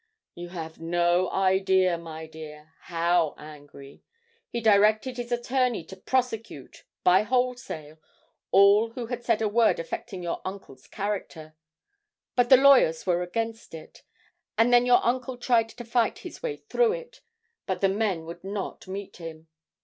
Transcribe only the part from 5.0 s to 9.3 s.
his attorney to prosecute, by wholesale, all who had